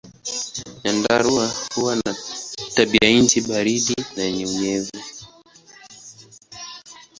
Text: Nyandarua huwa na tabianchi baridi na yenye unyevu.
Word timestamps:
Nyandarua 0.83 1.51
huwa 1.75 1.95
na 1.95 2.15
tabianchi 2.75 3.41
baridi 3.41 3.95
na 4.15 4.23
yenye 4.23 4.45
unyevu. 4.47 4.91